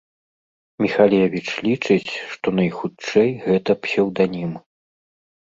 Міхалевіч 0.83 1.47
лічыць, 1.67 2.11
што 2.31 2.47
найхутчэй 2.61 3.29
гэта 3.45 3.71
псеўданім. 3.83 4.51